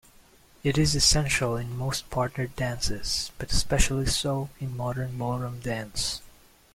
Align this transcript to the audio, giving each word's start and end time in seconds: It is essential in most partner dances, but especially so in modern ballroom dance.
It 0.63 0.79
is 0.79 0.95
essential 0.95 1.55
in 1.55 1.77
most 1.77 2.09
partner 2.09 2.47
dances, 2.47 3.29
but 3.37 3.51
especially 3.51 4.07
so 4.07 4.49
in 4.59 4.75
modern 4.75 5.15
ballroom 5.15 5.59
dance. 5.59 6.23